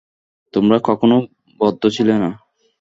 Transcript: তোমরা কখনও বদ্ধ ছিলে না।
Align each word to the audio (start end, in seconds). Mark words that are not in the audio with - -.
তোমরা 0.53 0.77
কখনও 0.83 1.17
বদ্ধ 1.59 1.81
ছিলে 1.89 2.15
না। 2.17 2.29